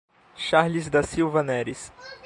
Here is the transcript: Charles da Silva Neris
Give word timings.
Charles 0.35 0.89
da 0.89 1.03
Silva 1.03 1.43
Neris 1.43 1.93